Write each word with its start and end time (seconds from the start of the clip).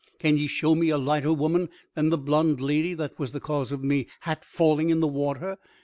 Can 0.17 0.35
ye 0.35 0.47
show 0.47 0.73
me 0.73 0.89
a 0.89 0.97
lighter 0.97 1.31
woman 1.31 1.69
than 1.93 2.09
the 2.09 2.17
blonde 2.17 2.59
lady 2.59 2.95
that 2.95 3.19
was 3.19 3.33
the 3.33 3.39
cause 3.39 3.71
of 3.71 3.83
me 3.83 4.07
hat 4.21 4.43
falling 4.43 4.89
in 4.89 4.99
the 4.99 5.05
water? 5.07 5.59